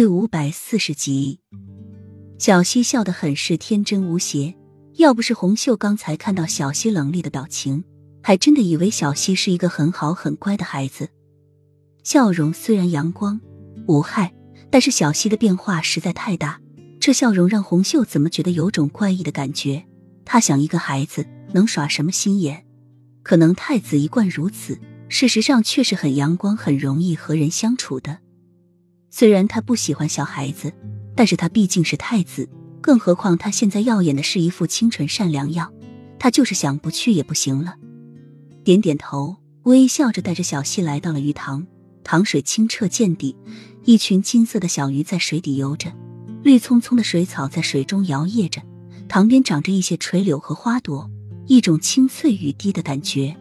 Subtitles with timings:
[0.00, 1.40] 第五百四十集，
[2.38, 4.54] 小溪笑得很是天真无邪。
[4.94, 7.84] 要不是红袖刚才看到小溪冷厉的表情，
[8.22, 11.10] 还真的以为小溪是一个很好很乖的孩子。
[12.02, 13.38] 笑容虽然阳光
[13.88, 14.32] 无害，
[14.70, 16.58] 但是小溪的变化实在太大。
[16.98, 19.84] 这笑容让红袖怎么觉得有种怪异的感觉？
[20.24, 22.64] 他想，一个孩子能耍什么心眼？
[23.22, 24.80] 可能太子一贯如此，
[25.10, 28.20] 事实上却是很阳光、很容易和人相处的。
[29.10, 30.72] 虽然他不喜欢小孩子，
[31.16, 32.48] 但是他毕竟是太子，
[32.80, 35.72] 更何况他现在耀眼的是一副清纯善良样，
[36.18, 37.74] 他就是想不去也不行了。
[38.62, 41.66] 点点头，微笑着带着小溪来到了鱼塘，
[42.04, 43.36] 塘水清澈见底，
[43.84, 45.92] 一群金色的小鱼在水底游着，
[46.42, 48.62] 绿葱葱的水草在水中摇曳着，
[49.08, 51.10] 塘边长着一些垂柳和花朵，
[51.46, 53.36] 一种清脆雨滴的感觉。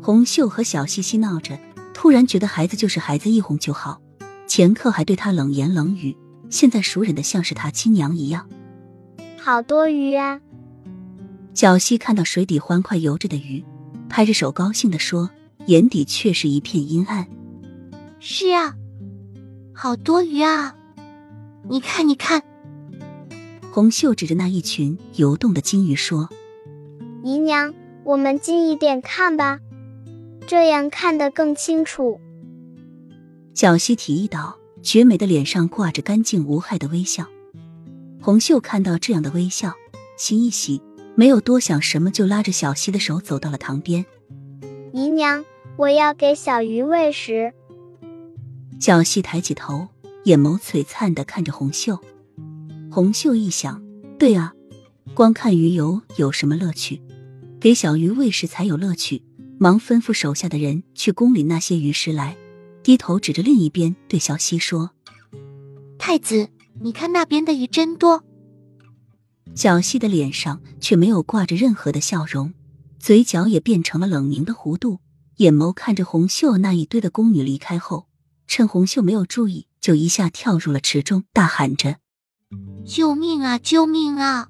[0.00, 1.58] 红袖和小溪嬉闹着，
[1.92, 4.00] 突然觉得孩子就是孩子，一哄就好。
[4.46, 6.16] 前刻还对他冷言冷语，
[6.50, 8.48] 现在熟忍的像是他亲娘一样。
[9.38, 10.40] 好多鱼啊！
[11.54, 13.64] 小溪看到水底欢快游着的鱼，
[14.08, 15.30] 拍着手高兴的说，
[15.66, 17.26] 眼底却是一片阴暗。
[18.18, 18.74] 是啊，
[19.72, 20.74] 好多鱼啊！
[21.68, 22.42] 你看，你看。
[23.72, 26.28] 红袖指着那一群游动的金鱼说
[27.22, 29.60] ：“姨娘，我们近一点看吧，
[30.46, 32.20] 这样看得更清楚。”
[33.56, 37.26] 小溪提议道：“绝美的脸上挂着干净无害的微笑。”
[38.20, 39.72] 红袖看到这样的微笑，
[40.18, 40.82] 心一喜，
[41.14, 44.04] 没有多想什么，就拉着小溪的手走到了塘边。
[44.92, 45.42] 姨娘，
[45.78, 47.54] 我要给小鱼喂食。
[48.78, 49.88] 小溪抬起头，
[50.24, 51.98] 眼眸璀璨的看着红袖。
[52.90, 53.82] 红袖一想，
[54.18, 54.52] 对啊，
[55.14, 57.00] 光看鱼游有什么乐趣？
[57.58, 59.22] 给小鱼喂食才有乐趣。
[59.58, 62.36] 忙吩咐手下的人去宫里那些鱼食来。
[62.86, 64.92] 低头指着另一边，对小溪说
[65.98, 68.22] ：“太子，你看那边的鱼真多。”
[69.56, 72.54] 小溪的脸上却没有挂着任何的笑容，
[73.00, 75.00] 嘴角也变成了冷凝的弧度，
[75.38, 78.06] 眼眸看着红袖那一堆的宫女离开后，
[78.46, 81.96] 趁红袖没有注意，就一下跳入了池中，大喊着
[82.86, 83.58] ：“救命啊！
[83.58, 84.48] 救命啊！”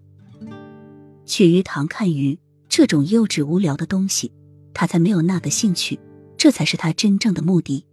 [1.24, 2.38] 去鱼塘看鱼
[2.68, 4.30] 这种幼稚无聊的东西，
[4.74, 5.98] 他才没有那个兴趣，
[6.36, 7.86] 这才是他真正的目的。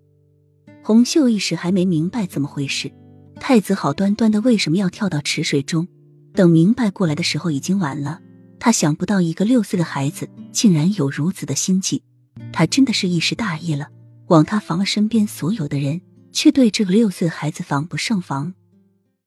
[0.86, 2.92] 红袖一时还没明白怎么回事，
[3.40, 5.88] 太子好端端的为什么要跳到池水中？
[6.34, 8.20] 等明白过来的时候，已经晚了。
[8.60, 12.04] 他想不到一个六岁的孩子竟然有如此的心计，
[12.52, 13.88] 他真的是一时大意了，
[14.28, 16.02] 枉他防了身边所有的人，
[16.34, 18.54] 却对这个六岁孩子防不胜防。